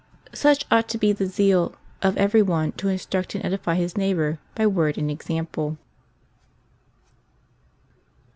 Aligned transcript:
Such 0.33 0.65
ought 0.71 0.89
to 0.89 0.97
be 0.97 1.13
the 1.13 1.27
zeal 1.27 1.75
of 2.01 2.17
every 2.17 2.41
one 2.41 2.71
to 2.71 2.87
instruct 2.87 3.35
and 3.35 3.45
edify 3.45 3.75
his 3.75 3.95
neighbor 3.95 4.39
by 4.55 4.65
word 4.65 4.97
and 4.97 5.11
example. 5.11 5.77